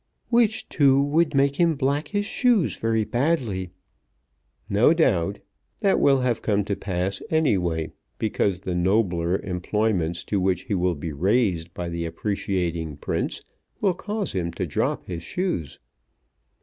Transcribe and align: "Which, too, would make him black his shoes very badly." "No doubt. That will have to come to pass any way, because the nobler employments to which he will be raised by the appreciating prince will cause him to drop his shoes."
"Which, 0.29 0.67
too, 0.67 0.99
would 0.99 1.35
make 1.35 1.57
him 1.57 1.75
black 1.75 2.07
his 2.07 2.25
shoes 2.25 2.75
very 2.75 3.03
badly." 3.03 3.69
"No 4.67 4.95
doubt. 4.95 5.41
That 5.81 5.99
will 5.99 6.21
have 6.21 6.37
to 6.37 6.41
come 6.41 6.65
to 6.65 6.75
pass 6.75 7.21
any 7.29 7.55
way, 7.55 7.91
because 8.17 8.61
the 8.61 8.73
nobler 8.73 9.37
employments 9.43 10.23
to 10.23 10.39
which 10.39 10.63
he 10.63 10.73
will 10.73 10.95
be 10.95 11.13
raised 11.13 11.71
by 11.75 11.87
the 11.89 12.05
appreciating 12.05 12.97
prince 12.97 13.43
will 13.79 13.93
cause 13.93 14.31
him 14.31 14.51
to 14.53 14.65
drop 14.65 15.05
his 15.05 15.21
shoes." 15.21 15.77